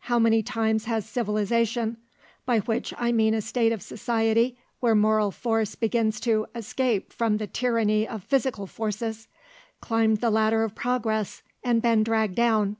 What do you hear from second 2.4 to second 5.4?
by which I mean a state of society where moral